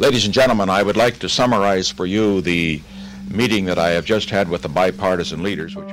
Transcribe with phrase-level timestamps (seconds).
[0.00, 2.80] Ladies and gentlemen, I would like to summarize for you the
[3.30, 5.90] meeting that I have just had with the bipartisan leaders, which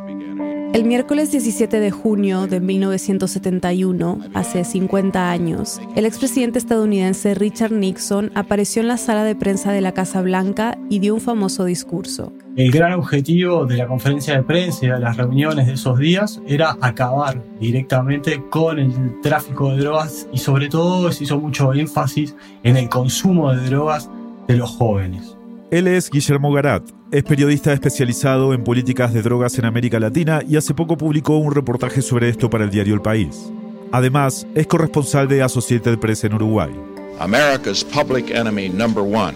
[0.73, 8.31] el miércoles 17 de junio de 1971, hace 50 años, el expresidente estadounidense Richard Nixon
[8.33, 12.31] apareció en la sala de prensa de la Casa Blanca y dio un famoso discurso.
[12.57, 16.41] El gran objetivo de la conferencia de prensa y de las reuniones de esos días
[16.47, 22.35] era acabar directamente con el tráfico de drogas y sobre todo se hizo mucho énfasis
[22.63, 24.09] en el consumo de drogas
[24.47, 25.37] de los jóvenes.
[25.69, 26.81] Él es Guillermo Garat,
[27.11, 31.53] es periodista especializado en políticas de drogas en América Latina y hace poco publicó un
[31.53, 33.51] reportaje sobre esto para el diario El País.
[33.91, 36.71] Además, es corresponsal de Associated Press en Uruguay.
[37.19, 39.35] America's public enemy number one.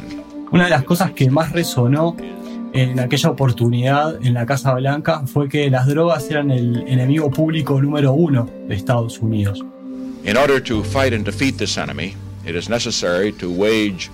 [0.52, 2.16] Una de las cosas que más resonó
[2.74, 7.82] en aquella oportunidad en la Casa Blanca fue que las drogas eran el enemigo público
[7.82, 9.64] número uno de Estados Unidos.
[10.24, 12.14] In order to fight and defeat this enemy,
[12.46, 14.10] it is necessary to wage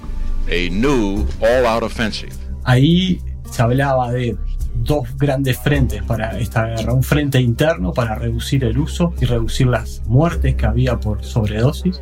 [0.50, 2.32] a new all-out offensive.
[2.64, 4.38] Ahí se hablaba de
[4.84, 6.94] dos grandes frentes para esta guerra.
[6.94, 12.02] Un frente interno para reducir el uso y reducir las muertes que había por sobredosis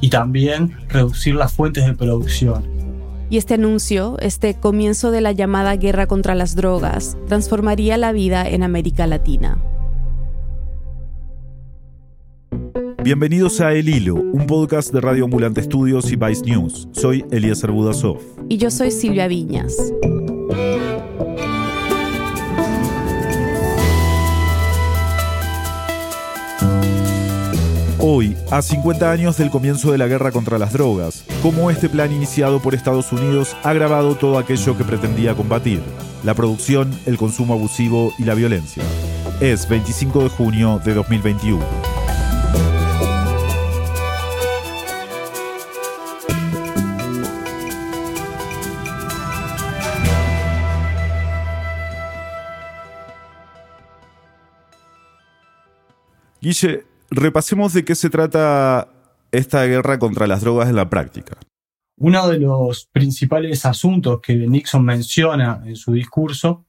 [0.00, 2.79] y también reducir las fuentes de producción.
[3.30, 8.46] Y este anuncio, este comienzo de la llamada guerra contra las drogas, transformaría la vida
[8.46, 9.62] en América Latina.
[13.04, 16.88] Bienvenidos a El Hilo, un podcast de Radio Ambulante Estudios y Vice News.
[16.90, 18.18] Soy Eliezer Budasov.
[18.48, 19.76] Y yo soy Silvia Viñas.
[28.02, 32.10] Hoy, a 50 años del comienzo de la guerra contra las drogas, cómo este plan
[32.10, 35.82] iniciado por Estados Unidos ha agravado todo aquello que pretendía combatir,
[36.24, 38.82] la producción, el consumo abusivo y la violencia.
[39.42, 41.62] Es 25 de junio de 2021.
[56.40, 58.88] Guille, repasemos de qué se trata
[59.32, 61.38] esta guerra contra las drogas en la práctica.
[61.96, 66.64] Uno de los principales asuntos que Nixon menciona en su discurso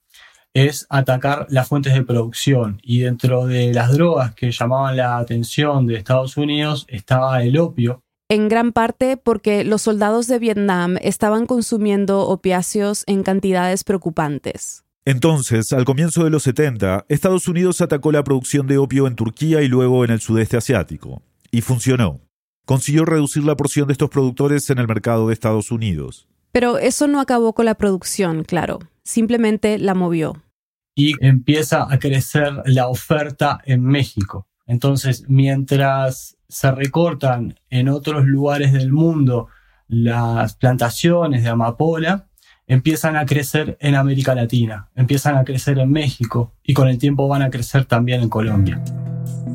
[0.54, 5.88] es atacar las fuentes de producción y dentro de las drogas que llamaban la atención
[5.88, 8.04] de Estados Unidos estaba el opio.
[8.30, 14.84] En gran parte porque los soldados de Vietnam estaban consumiendo opiáceos en cantidades preocupantes.
[15.04, 19.64] Entonces, al comienzo de los 70, Estados Unidos atacó la producción de opio en Turquía
[19.64, 21.24] y luego en el sudeste asiático.
[21.50, 22.22] Y funcionó.
[22.66, 26.28] Consiguió reducir la porción de estos productores en el mercado de Estados Unidos.
[26.52, 28.78] Pero eso no acabó con la producción, claro.
[29.04, 30.44] Simplemente la movió.
[30.94, 34.48] Y empieza a crecer la oferta en México.
[34.68, 39.48] Entonces, mientras se recortan en otros lugares del mundo
[39.88, 42.30] las plantaciones de amapola,
[42.72, 47.28] empiezan a crecer en América Latina, empiezan a crecer en México y con el tiempo
[47.28, 48.82] van a crecer también en Colombia.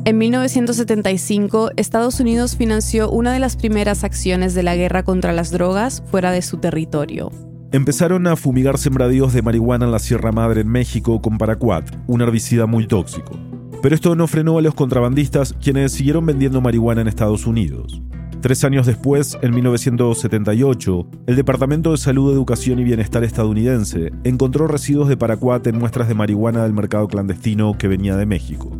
[0.05, 5.49] En 1975, Estados Unidos financió una de las primeras acciones de la guerra contra las
[5.49, 7.31] drogas fuera de su territorio.
[7.71, 12.21] Empezaron a fumigar sembradíos de marihuana en la Sierra Madre en México con paraquat, un
[12.21, 13.37] herbicida muy tóxico.
[13.81, 17.99] Pero esto no frenó a los contrabandistas, quienes siguieron vendiendo marihuana en Estados Unidos.
[18.41, 25.09] Tres años después, en 1978, el Departamento de Salud, Educación y Bienestar estadounidense encontró residuos
[25.09, 28.77] de paraquat en muestras de marihuana del mercado clandestino que venía de México.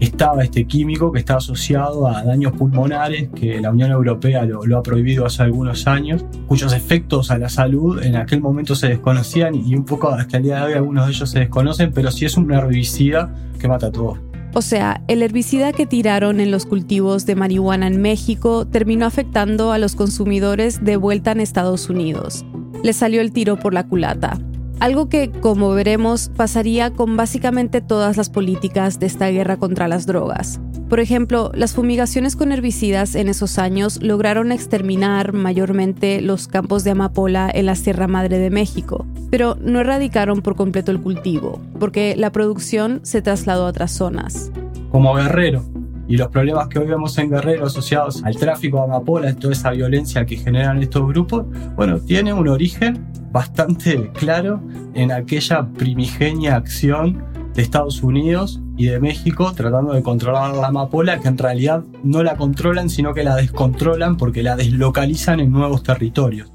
[0.00, 4.78] Estaba este químico que está asociado a daños pulmonares, que la Unión Europea lo, lo,
[4.78, 9.54] ha prohibido hace algunos años, cuyos efectos a la salud en aquel momento se desconocían
[9.54, 12.24] y un poco hasta el día de hoy algunos de ellos se desconocen, pero sí
[12.24, 14.18] es un herbicida que mata a todos.
[14.54, 19.72] O sea, el herbicida que tiraron en los cultivos de marihuana en México terminó afectando
[19.72, 22.44] a los consumidores de vuelta en Estados Unidos.
[22.82, 24.38] Les salió el tiro por la culata.
[24.80, 30.06] Algo que, como veremos, pasaría con básicamente todas las políticas de esta guerra contra las
[30.06, 30.60] drogas.
[30.88, 36.92] Por ejemplo, las fumigaciones con herbicidas en esos años lograron exterminar mayormente los campos de
[36.92, 42.16] amapola en la Sierra Madre de México, pero no erradicaron por completo el cultivo, porque
[42.16, 44.50] la producción se trasladó a otras zonas.
[44.90, 45.62] Como guerrero,
[46.08, 49.72] y los problemas que hoy vemos en Guerrero asociados al tráfico de amapola, toda esa
[49.72, 51.44] violencia que generan estos grupos,
[51.76, 54.62] bueno, tiene un origen bastante claro
[54.94, 57.22] en aquella primigenia acción
[57.58, 62.22] de Estados Unidos y de México tratando de controlar la amapola, que en realidad no
[62.22, 66.52] la controlan, sino que la descontrolan porque la deslocalizan en nuevos territorios.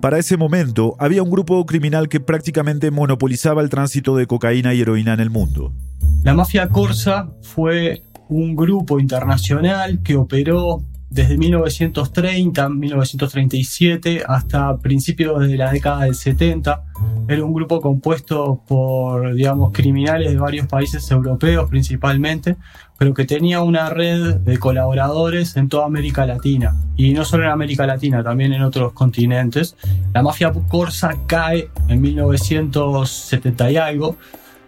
[0.00, 4.80] Para ese momento, había un grupo criminal que prácticamente monopolizaba el tránsito de cocaína y
[4.80, 5.74] heroína en el mundo.
[6.22, 10.82] La mafia corsa fue un grupo internacional que operó
[11.14, 16.82] desde 1930, 1937 hasta principios de la década del 70.
[17.28, 22.56] Era un grupo compuesto por, digamos, criminales de varios países europeos principalmente,
[22.98, 26.74] pero que tenía una red de colaboradores en toda América Latina.
[26.96, 29.76] Y no solo en América Latina, también en otros continentes.
[30.12, 34.16] La mafia corsa cae en 1970 y algo,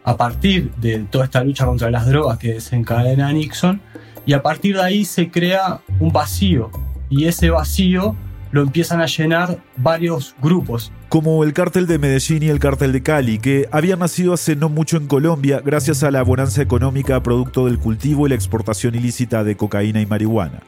[0.05, 3.81] a partir de toda esta lucha contra las drogas que desencadena Nixon,
[4.27, 6.71] y a partir de ahí se crea un vacío,
[7.09, 8.17] y ese vacío
[8.51, 10.93] lo empiezan a llenar varios grupos.
[11.09, 14.69] Como el cártel de Medellín y el cártel de Cali, que habían nacido hace no
[14.69, 19.45] mucho en Colombia gracias a la bonanza económica producto del cultivo y la exportación ilícita
[19.45, 20.63] de cocaína y marihuana.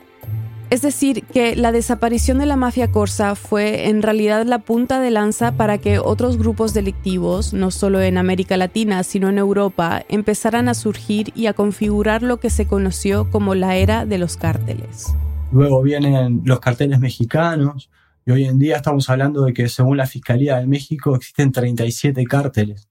[0.71, 5.11] Es decir, que la desaparición de la mafia corsa fue en realidad la punta de
[5.11, 10.69] lanza para que otros grupos delictivos, no solo en América Latina, sino en Europa, empezaran
[10.69, 15.07] a surgir y a configurar lo que se conoció como la era de los cárteles.
[15.53, 17.89] Luego vienen los carteles mexicanos,
[18.27, 22.25] y hoy en día estamos hablando de que según la Fiscalía de México existen 37
[22.25, 22.91] cárteles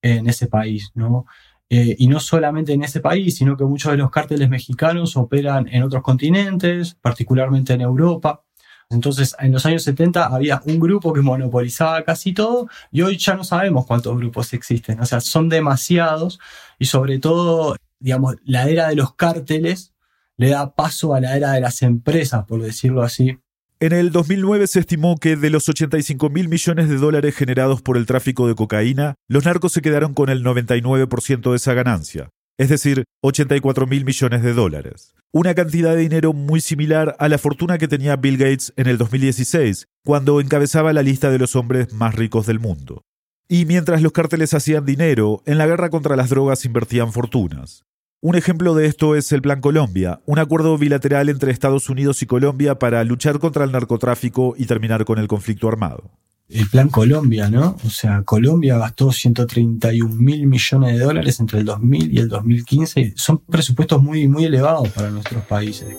[0.00, 1.26] en ese país, ¿no?
[1.68, 5.66] Eh, y no solamente en ese país, sino que muchos de los cárteles mexicanos operan
[5.68, 8.44] en otros continentes, particularmente en Europa.
[8.88, 13.34] Entonces, en los años 70 había un grupo que monopolizaba casi todo y hoy ya
[13.34, 15.00] no sabemos cuántos grupos existen.
[15.00, 16.38] O sea, son demasiados
[16.78, 19.92] y sobre todo, digamos, la era de los cárteles
[20.36, 23.38] le da paso a la era de las empresas, por decirlo así,
[23.78, 27.98] en el 2009 se estimó que de los 85 mil millones de dólares generados por
[27.98, 32.70] el tráfico de cocaína, los narcos se quedaron con el 99% de esa ganancia, es
[32.70, 35.14] decir, 84 mil millones de dólares.
[35.30, 38.96] Una cantidad de dinero muy similar a la fortuna que tenía Bill Gates en el
[38.96, 43.02] 2016, cuando encabezaba la lista de los hombres más ricos del mundo.
[43.46, 47.84] Y mientras los cárteles hacían dinero, en la guerra contra las drogas invertían fortunas.
[48.26, 52.26] Un ejemplo de esto es el Plan Colombia, un acuerdo bilateral entre Estados Unidos y
[52.26, 56.10] Colombia para luchar contra el narcotráfico y terminar con el conflicto armado.
[56.48, 57.76] El Plan Colombia, ¿no?
[57.86, 63.12] O sea, Colombia gastó 131 mil millones de dólares entre el 2000 y el 2015.
[63.14, 65.96] Son presupuestos muy, muy elevados para nuestros países.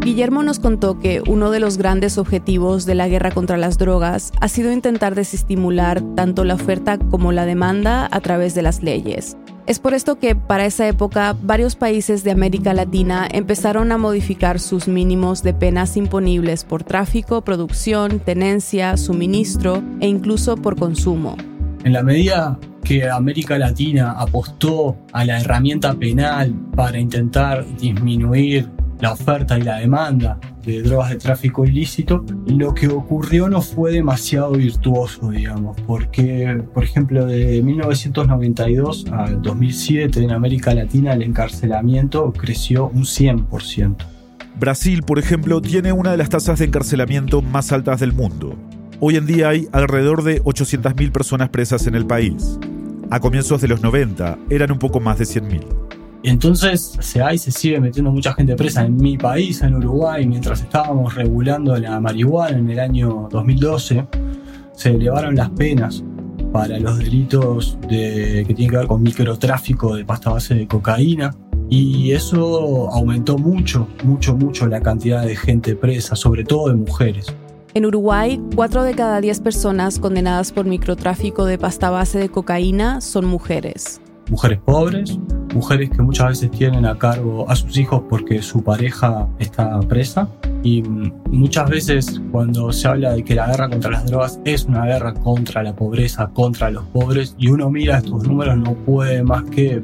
[0.00, 4.32] Guillermo nos contó que uno de los grandes objetivos de la guerra contra las drogas
[4.40, 9.36] ha sido intentar desestimular tanto la oferta como la demanda a través de las leyes.
[9.68, 14.60] Es por esto que para esa época varios países de América Latina empezaron a modificar
[14.60, 21.36] sus mínimos de penas imponibles por tráfico, producción, tenencia, suministro e incluso por consumo.
[21.84, 29.12] En la medida que América Latina apostó a la herramienta penal para intentar disminuir la
[29.12, 34.52] oferta y la demanda de drogas de tráfico ilícito, lo que ocurrió no fue demasiado
[34.52, 42.88] virtuoso, digamos, porque, por ejemplo, de 1992 a 2007 en América Latina el encarcelamiento creció
[42.88, 43.96] un 100%.
[44.60, 48.56] Brasil, por ejemplo, tiene una de las tasas de encarcelamiento más altas del mundo.
[49.00, 52.58] Hoy en día hay alrededor de 800.000 personas presas en el país.
[53.10, 55.87] A comienzos de los 90 eran un poco más de 100.000.
[56.22, 60.60] Entonces se hay se sigue metiendo mucha gente presa en mi país, en Uruguay, mientras
[60.60, 64.06] estábamos regulando la marihuana en el año 2012,
[64.72, 66.02] se elevaron las penas
[66.52, 71.34] para los delitos de, que tienen que ver con microtráfico de pasta base de cocaína.
[71.70, 77.26] Y eso aumentó mucho, mucho, mucho la cantidad de gente presa, sobre todo de mujeres.
[77.74, 83.02] En Uruguay, 4 de cada 10 personas condenadas por microtráfico de pasta base de cocaína
[83.02, 84.00] son mujeres
[84.30, 85.18] mujeres pobres,
[85.54, 90.28] mujeres que muchas veces tienen a cargo a sus hijos porque su pareja está presa.
[90.62, 90.82] Y
[91.30, 95.14] muchas veces cuando se habla de que la guerra contra las drogas es una guerra
[95.14, 99.82] contra la pobreza, contra los pobres, y uno mira estos números no puede más que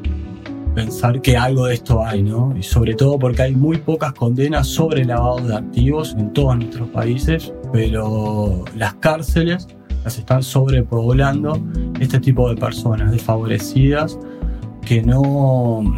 [0.74, 2.54] pensar que algo de esto hay, ¿no?
[2.56, 6.88] Y sobre todo porque hay muy pocas condenas sobre lavado de activos en todos nuestros
[6.88, 9.68] países, pero las cárceles
[10.02, 11.58] las están sobrepoblando
[12.00, 14.18] este tipo de personas desfavorecidas
[14.84, 15.96] que no,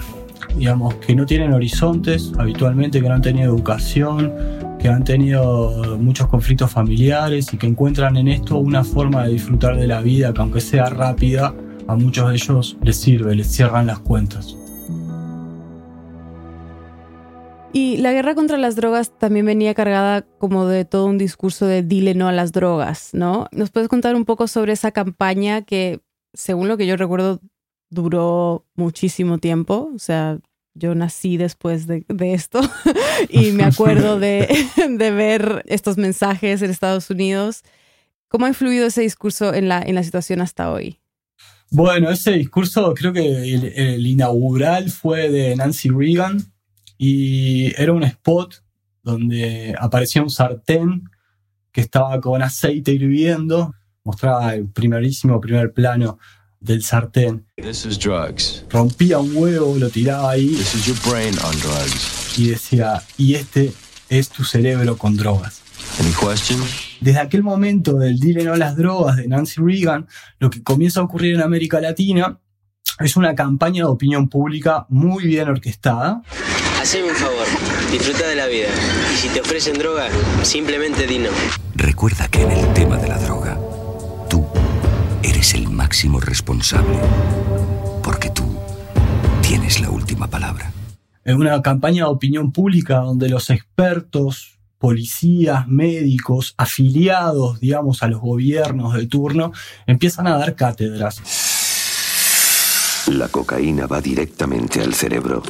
[0.57, 4.33] digamos, que no tienen horizontes habitualmente, que no han tenido educación,
[4.79, 9.77] que han tenido muchos conflictos familiares y que encuentran en esto una forma de disfrutar
[9.77, 11.55] de la vida que aunque sea rápida,
[11.89, 14.57] a muchos de ellos les sirve, les cierran las cuentas.
[17.73, 21.83] Y la guerra contra las drogas también venía cargada como de todo un discurso de
[21.83, 23.49] dile no a las drogas, ¿no?
[23.53, 26.01] ¿Nos puedes contar un poco sobre esa campaña que,
[26.33, 27.41] según lo que yo recuerdo,
[27.91, 29.91] duró muchísimo tiempo?
[29.95, 30.39] O sea,
[30.75, 32.61] yo nací después de, esto
[33.29, 34.49] y me acuerdo de,
[34.99, 37.63] ver estos mensajes en Estados Unidos.
[38.29, 40.99] ¿Cómo ha influido ese discurso en la, en la situación hasta hoy?
[41.71, 43.55] Bueno, ese discurso creo que
[43.95, 46.39] el inaugural fue de Nancy Reagan
[46.99, 48.63] y era un spot
[49.03, 51.09] donde aparecía un sartén
[51.73, 56.19] que estaba con aceite hirviendo, mostraba el primerísimo primer plano
[56.67, 57.47] del sartén.
[58.69, 60.59] Rompía un huevo, lo tiraba ahí
[62.37, 63.73] y decía, y este
[64.09, 65.63] es tu cerebro con drogas.
[67.01, 70.07] Desde aquel momento del dile a las drogas de Nancy Reagan,
[70.39, 72.39] lo que comienza a ocurrir en América Latina
[73.01, 76.23] es una campaña de opinión pública muy bien orquestada.
[76.81, 77.47] Haceme un favor,
[77.91, 78.69] disfruta de la vida.
[79.13, 80.09] Y si te ofrecen droga,
[80.43, 81.31] simplemente dino.
[81.75, 83.59] Recuerda que en el tema de la droga,
[85.47, 86.99] eres el máximo responsable.
[88.03, 88.45] Porque tú
[89.43, 90.73] tienes la última palabra.
[91.25, 98.21] Es una campaña de opinión pública donde los expertos, policías, médicos, afiliados, digamos, a los
[98.21, 99.53] gobiernos de turno,
[99.87, 101.21] empiezan a dar cátedras.
[103.09, 105.43] La cocaína va directamente al cerebro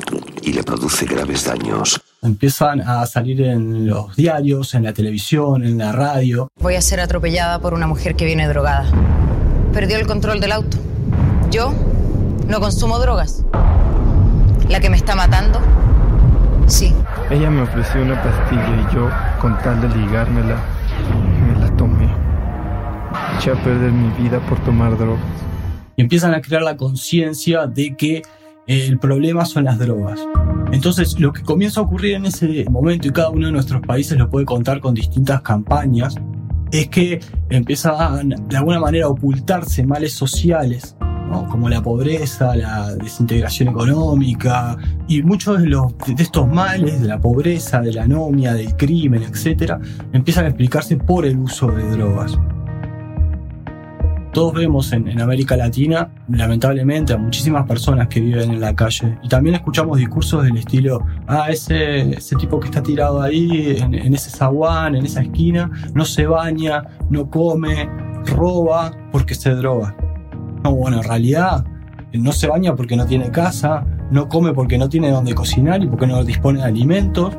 [0.42, 2.00] y le produce graves daños.
[2.22, 6.48] Empiezan a salir en los diarios, en la televisión, en la radio.
[6.60, 8.90] Voy a ser atropellada por una mujer que viene drogada.
[9.76, 10.78] Perdió el control del auto.
[11.50, 11.74] Yo
[12.48, 13.44] no consumo drogas.
[14.70, 15.60] ¿La que me está matando?
[16.66, 16.94] Sí.
[17.28, 20.56] Ella me ofreció una pastilla y yo, con tal de ligármela,
[21.46, 22.08] me la tomé.
[23.36, 25.20] Eché a perder mi vida por tomar drogas
[25.94, 28.22] y empiezan a crear la conciencia de que
[28.66, 30.26] eh, el problema son las drogas.
[30.72, 34.16] Entonces, lo que comienza a ocurrir en ese momento, y cada uno de nuestros países
[34.16, 36.16] lo puede contar con distintas campañas,
[36.70, 37.20] es que
[37.50, 40.96] empiezan de alguna manera a ocultarse males sociales,
[41.50, 44.76] como la pobreza, la desintegración económica,
[45.08, 49.22] y muchos de, los, de estos males, de la pobreza, de la anomia, del crimen,
[49.22, 49.74] etc.,
[50.12, 52.38] empiezan a explicarse por el uso de drogas
[54.36, 59.16] todos vemos en, América Latina, lamentablemente, a muchísimas personas que viven en la calle.
[59.22, 64.12] Y también escuchamos discursos del estilo, ah, ese, tipo que está tirado ahí, en, en
[64.12, 67.88] ese zaguán, en esa esquina, no se baña, no come,
[68.26, 69.96] roba porque se droga.
[70.62, 71.64] No, bueno, en realidad
[72.12, 75.86] no se baña porque no tiene casa, no come porque no tiene donde cocinar y
[75.86, 77.34] porque no dispone de alimentos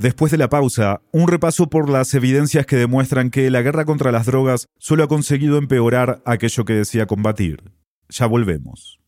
[0.00, 4.10] Después de la pausa, un repaso por las evidencias que demuestran que la guerra contra
[4.10, 7.70] las drogas solo ha conseguido empeorar aquello que decía combatir.
[8.08, 8.98] Ya volvemos.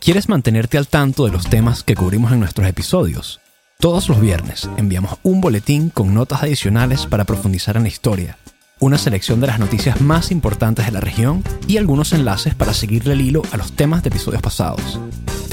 [0.00, 3.40] ¿Quieres mantenerte al tanto de los temas que cubrimos en nuestros episodios?
[3.80, 8.36] Todos los viernes enviamos un boletín con notas adicionales para profundizar en la historia,
[8.80, 13.14] una selección de las noticias más importantes de la región y algunos enlaces para seguirle
[13.14, 15.00] el hilo a los temas de episodios pasados.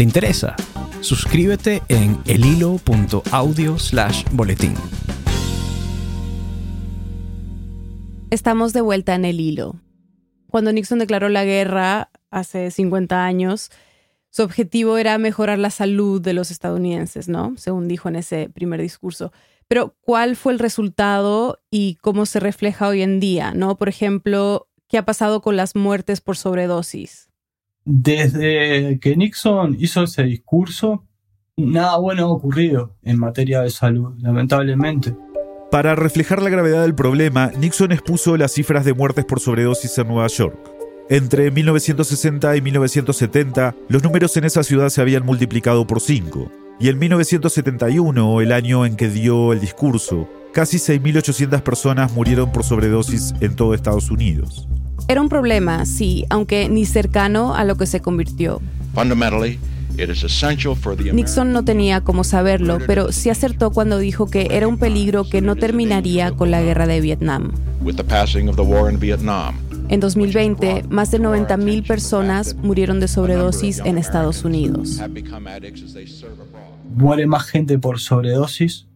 [0.02, 0.56] ¿Te interesa?
[1.02, 4.74] Suscríbete en elhilo.audio slash boletín.
[8.32, 9.76] Estamos de vuelta en el hilo.
[10.50, 13.70] Cuando Nixon declaró la guerra hace 50 años,
[14.32, 17.54] su objetivo era mejorar la salud de los estadounidenses, ¿no?
[17.58, 19.32] Según dijo en ese primer discurso.
[19.68, 23.78] Pero, ¿cuál fue el resultado y cómo se refleja hoy en día, ¿no?
[23.78, 27.31] Por ejemplo, ¿qué ha pasado con las muertes por sobredosis?
[27.86, 31.06] Desde que Nixon hizo ese discurso,
[31.58, 35.16] nada bueno ha ocurrido en materia de salud, lamentablemente.
[35.72, 40.08] Para reflejar la gravedad del problema, Nixon expuso las cifras de muertes por sobredosis en
[40.10, 40.58] Nueva York.
[41.10, 46.52] Entre 1960 y 1970, los números en esa ciudad se habían multiplicado por 5.
[46.80, 52.64] Y en 1971, el año en que dio el discurso, casi 6.800 personas murieron por
[52.64, 54.68] sobredosis en todo Estados Unidos.
[55.08, 58.62] Era un problema, sí, aunque ni cercano a lo que se convirtió.
[61.14, 65.42] Nixon no tenía cómo saberlo, pero sí acertó cuando dijo que era un peligro que
[65.42, 67.52] no terminaría con la guerra de Vietnam.
[69.90, 75.02] En 2020, más de 90.000 personas murieron de sobredosis en Estados Unidos.
[76.96, 78.88] Muere más gente por sobredosis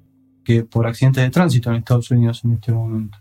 [0.43, 3.17] que por accidentes de tránsito en Estados Unidos en este momento.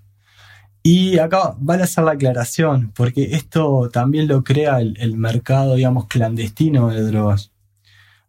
[0.87, 6.09] Y acá van a hacer la aclaración, porque esto también lo crea el, mercado, digamos,
[6.09, 7.53] clandestino de drogas.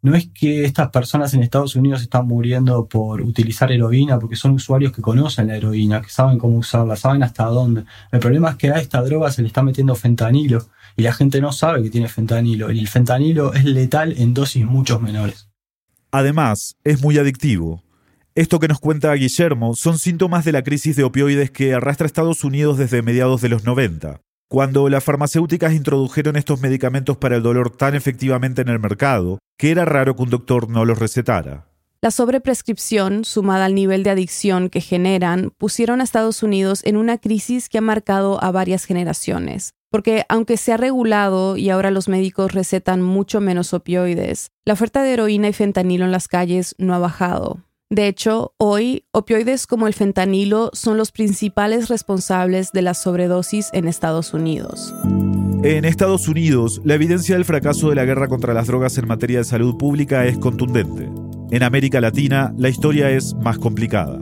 [0.01, 4.51] No es que estas personas en Estados Unidos están muriendo por utilizar heroína, porque son
[4.51, 7.83] usuarios que conocen la heroína, que saben cómo usarla, saben hasta dónde.
[8.13, 11.41] El problema es que a esta droga se le está metiendo fentanilo y la gente
[11.41, 12.71] no sabe que tiene fentanilo.
[12.71, 15.49] Y el fentanilo es letal en dosis mucho menores.
[16.09, 17.83] Además, es muy adictivo.
[18.37, 22.43] Esto que nos cuenta Guillermo son síntomas de la crisis de opioides que arrastra Estados
[22.43, 27.69] Unidos desde mediados de los 90, cuando las farmacéuticas introdujeron estos medicamentos para el dolor
[27.69, 31.69] tan efectivamente en el mercado que era raro que un doctor no los recetara.
[32.01, 37.17] La sobreprescripción, sumada al nivel de adicción que generan, pusieron a Estados Unidos en una
[37.17, 39.71] crisis que ha marcado a varias generaciones.
[39.89, 45.03] porque aunque se ha regulado y ahora los médicos recetan mucho menos opioides, la oferta
[45.03, 47.64] de heroína y fentanilo en las calles no ha bajado.
[47.91, 53.87] De hecho, hoy, opioides como el fentanilo son los principales responsables de las sobredosis en
[53.87, 54.91] Estados Unidos.
[55.63, 59.37] En Estados Unidos, la evidencia del fracaso de la guerra contra las drogas en materia
[59.37, 61.09] de salud pública es contundente.
[61.51, 64.19] En América Latina, la historia es más complicada.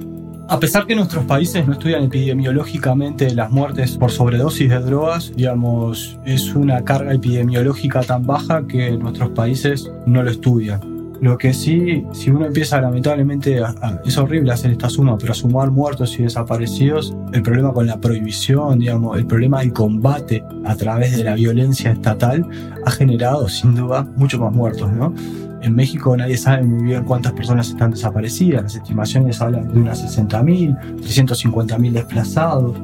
[0.49, 6.19] A pesar que nuestros países no estudian epidemiológicamente las muertes por sobredosis de drogas, digamos,
[6.25, 10.92] es una carga epidemiológica tan baja que nuestros países no lo estudian.
[11.21, 13.61] Lo que sí, si uno empieza lamentablemente,
[14.05, 18.79] es horrible hacer esta suma, pero sumar muertos y desaparecidos, el problema con la prohibición,
[18.79, 22.45] digamos, el problema del combate a través de la violencia estatal
[22.85, 25.13] ha generado sin duda muchos más muertos, ¿no?
[25.61, 28.63] En México nadie sabe muy bien cuántas personas están desaparecidas.
[28.63, 32.75] Las estimaciones hablan de unas 60.000, 350.000 desplazados.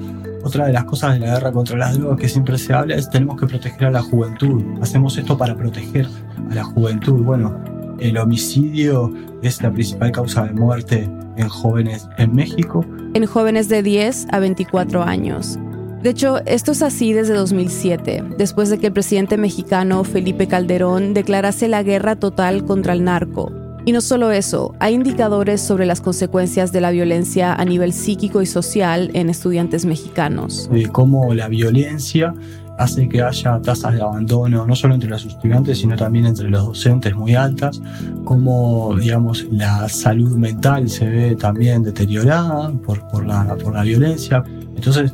[0.46, 3.10] Otra de las cosas de la guerra contra las drogas que siempre se habla es
[3.10, 4.64] tenemos que proteger a la juventud.
[4.82, 6.08] Hacemos esto para proteger
[6.50, 7.22] a la juventud.
[7.22, 7.60] Bueno,
[8.00, 12.86] el homicidio es la principal causa de muerte en jóvenes en México.
[13.14, 15.58] En jóvenes de 10 a 24 años.
[16.02, 21.14] De hecho, esto es así desde 2007, después de que el presidente mexicano Felipe Calderón
[21.14, 23.52] declarase la guerra total contra el narco.
[23.86, 28.42] Y no solo eso, hay indicadores sobre las consecuencias de la violencia a nivel psíquico
[28.42, 30.70] y social en estudiantes mexicanos.
[30.72, 32.34] De cómo la violencia
[32.80, 36.66] hace que haya tasas de abandono, no solo entre los estudiantes, sino también entre los
[36.66, 37.82] docentes muy altas,
[38.24, 44.44] cómo, digamos, la salud mental se ve también deteriorada por, por, la, por la violencia.
[44.76, 45.12] Entonces,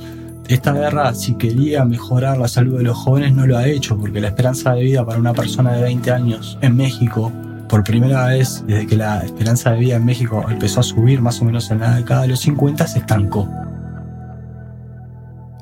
[0.48, 4.22] esta guerra, si quería mejorar la salud de los jóvenes, no lo ha hecho, porque
[4.22, 7.32] la esperanza de vida para una persona de 20 años en México,
[7.68, 11.42] por primera vez desde que la esperanza de vida en México empezó a subir más
[11.42, 13.50] o menos en la década de los 50, se estancó.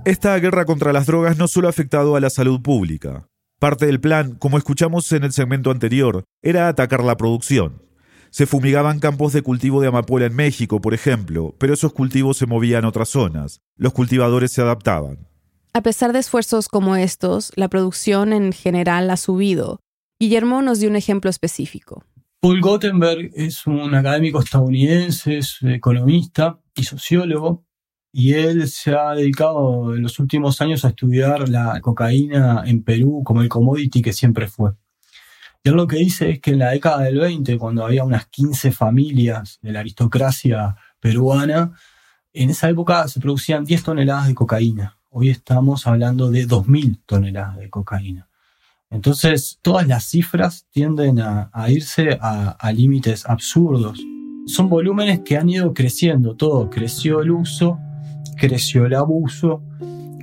[0.06, 3.30] Esta guerra contra las drogas no solo ha afectado a la salud pública.
[3.58, 7.82] Parte del plan, como escuchamos en el segmento anterior, era atacar la producción.
[8.30, 12.46] Se fumigaban campos de cultivo de amapola en México, por ejemplo, pero esos cultivos se
[12.46, 13.62] movían a otras zonas.
[13.78, 15.30] Los cultivadores se adaptaban.
[15.72, 19.80] A pesar de esfuerzos como estos, la producción en general ha subido.
[20.20, 22.04] Guillermo nos dio un ejemplo específico.
[22.42, 27.63] Paul Gottenberg es un académico estadounidense, es economista y sociólogo,
[28.15, 33.23] y él se ha dedicado en los últimos años a estudiar la cocaína en Perú
[33.26, 34.73] como el commodity que siempre fue.
[35.63, 38.28] Y él lo que dice es que en la década del 20, cuando había unas
[38.28, 41.71] 15 familias de la aristocracia peruana,
[42.34, 44.99] en esa época se producían 10 toneladas de cocaína.
[45.10, 48.30] Hoy estamos hablando de 2.000 toneladas de cocaína.
[48.91, 53.99] Entonces, todas las cifras tienden a, irse a, a límites absurdos.
[54.45, 56.69] Son volúmenes que han ido creciendo, todo.
[56.69, 57.80] Creció el uso,
[58.36, 59.63] creció el abuso,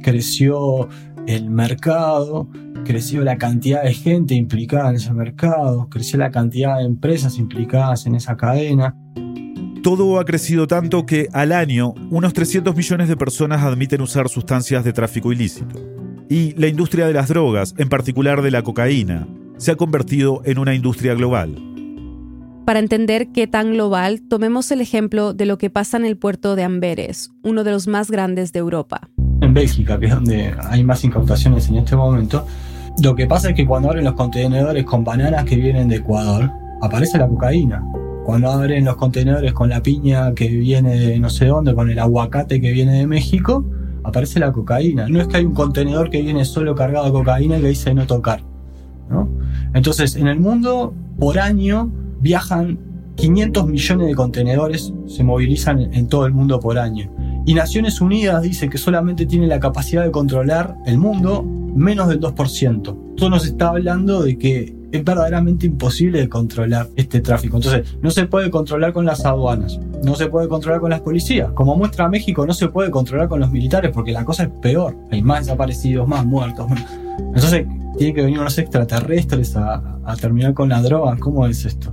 [0.03, 0.89] creció
[1.27, 2.49] el mercado,
[2.85, 8.07] creció la cantidad de gente implicada en ese mercado, creció la cantidad de empresas implicadas
[8.07, 8.97] en esa cadena.
[9.83, 14.85] Todo ha crecido tanto que al año unos 300 millones de personas admiten usar sustancias
[14.85, 15.79] de tráfico ilícito.
[16.29, 20.59] Y la industria de las drogas, en particular de la cocaína, se ha convertido en
[20.59, 21.70] una industria global.
[22.71, 26.55] Para entender qué tan global, tomemos el ejemplo de lo que pasa en el puerto
[26.55, 29.11] de Amberes, uno de los más grandes de Europa.
[29.41, 32.47] En Bélgica, que es donde hay más incautaciones en este momento,
[33.03, 36.49] lo que pasa es que cuando abren los contenedores con bananas que vienen de Ecuador,
[36.81, 37.85] aparece la cocaína.
[38.25, 41.99] Cuando abren los contenedores con la piña que viene de no sé dónde, con el
[41.99, 43.65] aguacate que viene de México,
[44.05, 45.09] aparece la cocaína.
[45.09, 47.93] No es que hay un contenedor que viene solo cargado de cocaína y que dice
[47.95, 48.45] no tocar.
[49.75, 52.79] Entonces, en el mundo, por año, viajan
[53.17, 57.13] 500 millones de contenedores, se movilizan en todo el mundo por año.
[57.47, 62.21] Y Naciones Unidas dice que solamente tiene la capacidad de controlar el mundo menos del
[62.21, 63.11] 2%.
[63.11, 67.57] Esto nos está hablando de que es verdaderamente imposible de controlar este tráfico.
[67.57, 71.53] Entonces, no se puede controlar con las aduanas, no se puede controlar con las policías.
[71.53, 74.97] Como muestra México, no se puede controlar con los militares porque la cosa es peor.
[75.11, 76.67] Hay más desaparecidos, más muertos.
[77.19, 77.67] Entonces,
[77.99, 81.17] tiene que venir unos extraterrestres a terminar con la droga.
[81.19, 81.93] ¿Cómo es esto?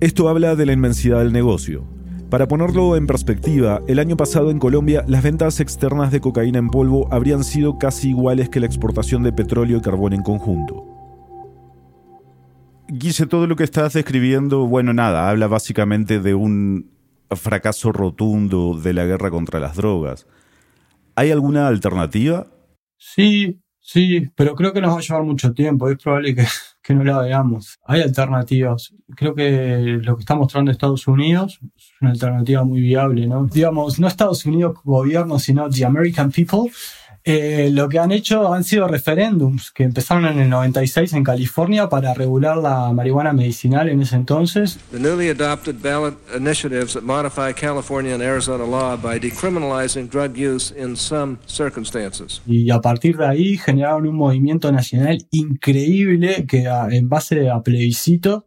[0.00, 1.84] Esto habla de la inmensidad del negocio.
[2.30, 6.70] Para ponerlo en perspectiva, el año pasado en Colombia las ventas externas de cocaína en
[6.70, 10.86] polvo habrían sido casi iguales que la exportación de petróleo y carbón en conjunto.
[12.88, 16.90] Guille, todo lo que estás describiendo, bueno, nada, habla básicamente de un
[17.30, 20.26] fracaso rotundo de la guerra contra las drogas.
[21.14, 22.46] ¿Hay alguna alternativa?
[22.96, 25.90] Sí, sí, pero creo que nos va a llevar mucho tiempo.
[25.90, 26.46] Es probable que
[26.82, 27.78] que no la veamos.
[27.84, 28.94] Hay alternativas.
[29.14, 33.46] Creo que lo que está mostrando Estados Unidos es una alternativa muy viable, ¿no?
[33.46, 36.70] Digamos, no Estados Unidos gobierno, sino the American people.
[37.32, 41.88] Eh, lo que han hecho han sido referéndums que empezaron en el 96 en California
[41.88, 44.80] para regular la marihuana medicinal en ese entonces.
[44.90, 50.74] The newly adopted ballot initiatives that modify California and Arizona law by decriminalizing drug use
[50.76, 52.42] in some circumstances.
[52.48, 58.44] Y a partir de ahí generaron un movimiento nacional increíble que en base a plebiscito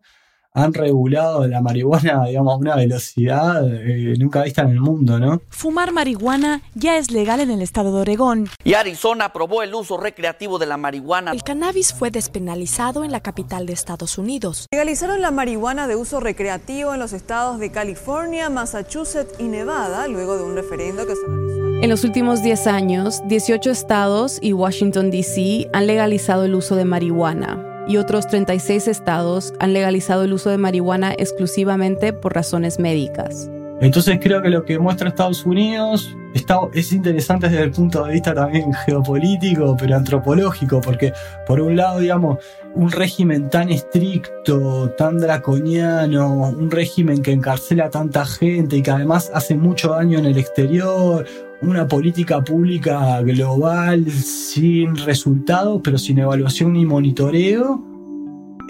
[0.54, 5.42] han regulado la marihuana, digamos, a una velocidad eh, nunca vista en el mundo, ¿no?
[5.50, 8.50] Fumar marihuana ya es legal en el estado de Oregón.
[8.64, 11.32] Y Arizona aprobó el uso recreativo de la marihuana.
[11.32, 14.68] El cannabis fue despenalizado en la capital de Estados Unidos.
[14.72, 20.38] Legalizaron la marihuana de uso recreativo en los estados de California, Massachusetts y Nevada, luego
[20.38, 21.84] de un referendo que se realizó.
[21.84, 25.70] En los últimos 10 años, 18 estados y Washington, D.C.
[25.74, 30.58] han legalizado el uso de marihuana y otros 36 estados han legalizado el uso de
[30.58, 33.50] marihuana exclusivamente por razones médicas.
[33.82, 38.14] Entonces creo que lo que muestra Estados Unidos está, es interesante desde el punto de
[38.14, 41.14] vista también geopolítico, pero antropológico, porque
[41.46, 42.40] por un lado, digamos,
[42.76, 48.92] un régimen tan estricto, tan draconiano, un régimen que encarcela a tanta gente y que
[48.92, 51.26] además hace mucho daño en el exterior,
[51.62, 57.84] una política pública global sin resultados, pero sin evaluación ni monitoreo,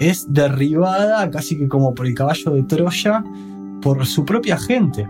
[0.00, 3.24] es derribada casi que como por el caballo de Troya
[3.80, 5.06] por su propia gente.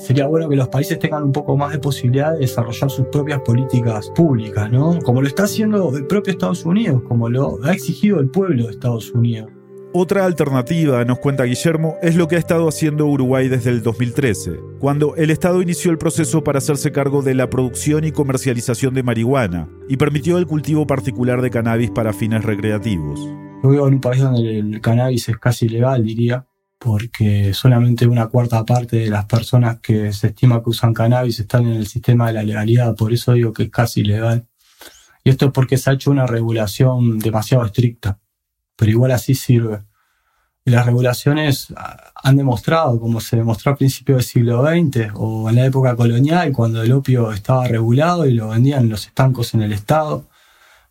[0.00, 3.40] Sería bueno que los países tengan un poco más de posibilidad de desarrollar sus propias
[3.40, 4.98] políticas públicas, ¿no?
[5.00, 8.70] Como lo está haciendo el propio Estados Unidos, como lo ha exigido el pueblo de
[8.70, 9.50] Estados Unidos.
[9.92, 14.60] Otra alternativa, nos cuenta Guillermo, es lo que ha estado haciendo Uruguay desde el 2013,
[14.78, 19.02] cuando el Estado inició el proceso para hacerse cargo de la producción y comercialización de
[19.02, 23.20] marihuana y permitió el cultivo particular de cannabis para fines recreativos.
[23.62, 26.46] Yo vivo en un país donde el cannabis es casi legal, diría,
[26.80, 31.66] porque solamente una cuarta parte de las personas que se estima que usan cannabis están
[31.66, 34.46] en el sistema de la legalidad, por eso digo que es casi legal.
[35.22, 38.18] Y esto es porque se ha hecho una regulación demasiado estricta,
[38.76, 39.82] pero igual así sirve.
[40.64, 45.56] Las regulaciones ah, han demostrado, como se demostró a principios del siglo XX o en
[45.56, 49.74] la época colonial, cuando el opio estaba regulado y lo vendían los estancos en el
[49.74, 50.29] Estado,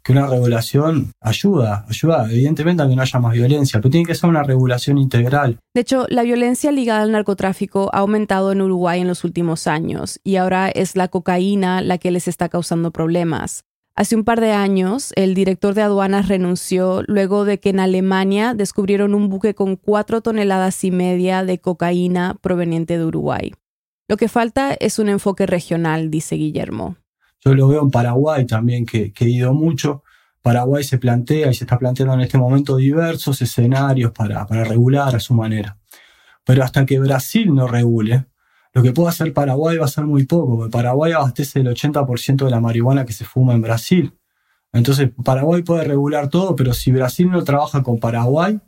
[0.10, 4.16] que una regulación ayuda, ayuda evidentemente a que no haya más violencia, pero tiene que
[4.16, 5.60] ser una regulación integral.
[5.76, 10.20] De hecho, la violencia ligada al narcotráfico ha aumentado en Uruguay en los últimos años
[10.24, 13.66] y ahora es la cocaína la que les está causando problemas.
[13.96, 18.56] Hace un par de años, el director de aduanas renunció luego de que en Alemania
[18.56, 23.54] descubrieron un buque con cuatro toneladas y media de cocaína proveniente de Uruguay.
[24.08, 26.96] Lo que falta es un enfoque regional, dice Guillermo.
[27.44, 30.04] Yo lo veo en Paraguay también, que, que he ido mucho.
[30.42, 35.20] Paraguay se plantea y se está planteando en este momento diversos escenarios para, regular a
[35.20, 35.78] su manera.
[36.46, 38.26] Pero hasta que Brasil no regule,
[38.74, 42.46] lo que puede hacer Paraguay va a ser muy poco, porque Paraguay abastece el 80%
[42.46, 44.14] de la marihuana que se fuma en Brasil.
[44.72, 48.60] Entonces, Paraguay puede regular todo, pero si Brasil no trabaja con Paraguay,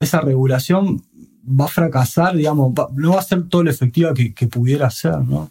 [0.00, 1.02] esa regulación
[1.48, 5.50] va a fracasar, digamos, no va a ser todo lo efectiva que pudiera ser, ¿no?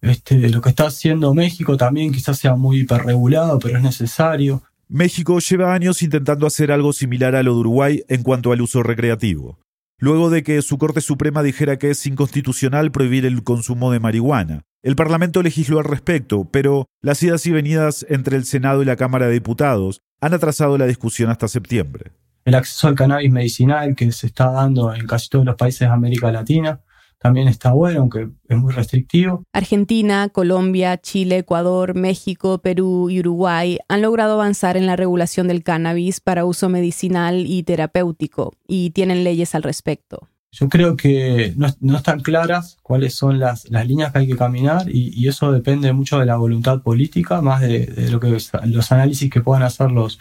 [0.00, 4.62] Este, lo que está haciendo México también quizás sea muy hiperregulado, pero es necesario.
[4.88, 8.82] México lleva años intentando hacer algo similar a lo de Uruguay en cuanto al uso
[8.82, 9.58] recreativo.
[9.98, 14.62] Luego de que su Corte Suprema dijera que es inconstitucional prohibir el consumo de marihuana,
[14.82, 18.94] el Parlamento legisló al respecto, pero las idas y venidas entre el Senado y la
[18.94, 22.12] Cámara de Diputados han atrasado la discusión hasta septiembre.
[22.44, 25.92] El acceso al cannabis medicinal que se está dando en casi todos los países de
[25.92, 26.80] América Latina
[27.18, 29.42] también está bueno, aunque es muy restrictivo.
[29.52, 35.62] Argentina, Colombia, Chile, Ecuador, México, Perú y Uruguay han logrado avanzar en la regulación del
[35.62, 40.28] cannabis para uso medicinal y terapéutico y tienen leyes al respecto.
[40.50, 44.36] Yo creo que no, no están claras cuáles son las, las líneas que hay que
[44.36, 48.28] caminar y, y eso depende mucho de la voluntad política, más de, de lo que
[48.28, 50.18] los análisis que puedan hacer los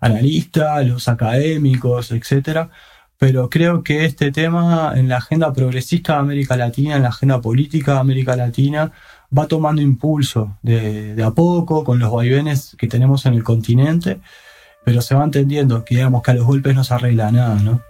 [0.00, 2.70] analistas, los académicos, etcétera.
[3.20, 7.38] Pero creo que este tema en la agenda progresista de América Latina, en la agenda
[7.38, 8.92] política de América Latina,
[9.36, 14.20] va tomando impulso de, a poco con los vaivenes que tenemos en el continente,
[14.86, 17.82] pero se va entendiendo que digamos que a los golpes no se arregla nada, ¿no?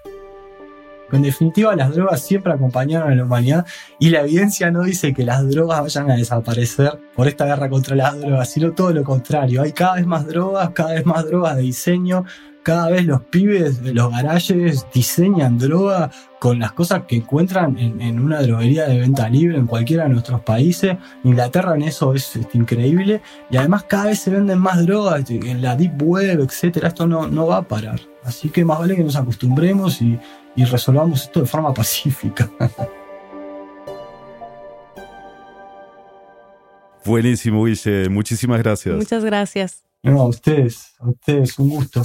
[1.12, 3.66] En definitiva, las drogas siempre acompañaron a la humanidad
[4.00, 7.94] y la evidencia no dice que las drogas vayan a desaparecer por esta guerra contra
[7.94, 9.62] las drogas, sino todo lo contrario.
[9.62, 12.24] Hay cada vez más drogas, cada vez más drogas de diseño,
[12.62, 18.00] cada vez los pibes de los garajes diseñan droga con las cosas que encuentran en,
[18.00, 20.96] en, una droguería de venta libre en cualquiera de nuestros países.
[21.24, 25.62] Inglaterra en eso es, es increíble y además cada vez se venden más drogas en
[25.62, 26.88] la deep web, etcétera.
[26.88, 28.00] Esto no, no va a parar.
[28.24, 30.18] Así que más vale que nos acostumbremos y,
[30.56, 32.50] y resolvamos esto de forma pacífica.
[37.04, 38.08] Buenísimo, Guille.
[38.08, 38.96] Muchísimas gracias.
[38.96, 39.84] Muchas gracias.
[40.02, 42.02] No, a ustedes, a ustedes, un gusto.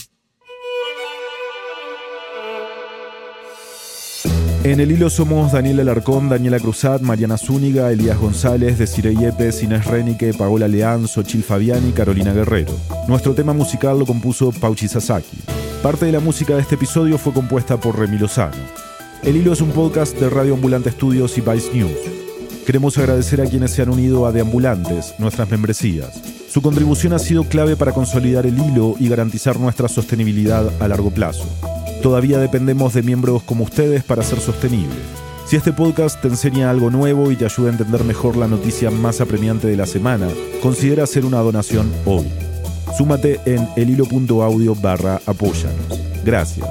[4.66, 9.86] En el hilo somos Daniel Alarcón, Daniela Cruzat, Mariana Zúñiga, Elías González, Desiree Yepes, Inés
[9.86, 12.74] Renique, Paola Leán, Xochil Fabiani, Carolina Guerrero.
[13.08, 15.38] Nuestro tema musical lo compuso Pauchi Sasaki.
[15.84, 18.58] Parte de la música de este episodio fue compuesta por Remi Lozano.
[19.22, 22.00] El hilo es un podcast de Radio Ambulante Estudios y Vice News.
[22.66, 26.20] Queremos agradecer a quienes se han unido a Deambulantes, nuestras membresías.
[26.50, 31.12] Su contribución ha sido clave para consolidar el hilo y garantizar nuestra sostenibilidad a largo
[31.12, 31.48] plazo.
[32.06, 34.94] Todavía dependemos de miembros como ustedes para ser sostenible.
[35.48, 38.92] Si este podcast te enseña algo nuevo y te ayuda a entender mejor la noticia
[38.92, 40.28] más apremiante de la semana,
[40.62, 42.28] considera hacer una donación hoy.
[42.96, 46.00] Súmate en elhilo.audio barra apóyanos.
[46.24, 46.70] Gracias.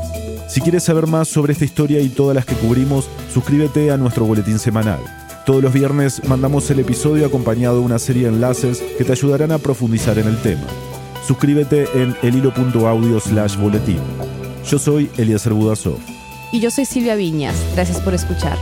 [0.48, 4.26] Si quieres saber más sobre esta historia y todas las que cubrimos, suscríbete a nuestro
[4.26, 5.00] boletín semanal.
[5.44, 9.50] Todos los viernes mandamos el episodio acompañado de una serie de enlaces que te ayudarán
[9.50, 10.62] a profundizar en el tema.
[11.26, 13.98] Suscríbete en elhilo.audio slash boletín.
[14.66, 15.98] Yo soy Eliezer Budasov.
[16.52, 17.56] Y yo soy Silvia Viñas.
[17.74, 18.56] Gracias por escuchar.